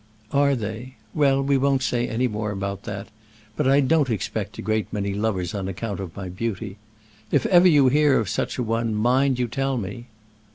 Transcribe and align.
"Are 0.31 0.55
they? 0.55 0.95
Well, 1.13 1.43
we 1.43 1.59
won't 1.59 1.83
say 1.83 2.07
more 2.25 2.49
about 2.49 2.85
that; 2.85 3.09
but 3.55 3.67
I 3.67 3.81
don't 3.81 4.09
expect 4.09 4.57
a 4.57 4.63
great 4.63 4.91
many 4.91 5.13
lovers 5.13 5.53
on 5.53 5.67
account 5.67 5.99
of 5.99 6.15
my 6.15 6.27
beauty. 6.27 6.77
If 7.29 7.45
ever 7.45 7.67
you 7.67 7.87
hear 7.89 8.19
of 8.19 8.27
such 8.27 8.57
an 8.57 8.65
one, 8.65 8.95
mind 8.95 9.37
you 9.37 9.47
tell 9.47 9.77
me." 9.77 10.07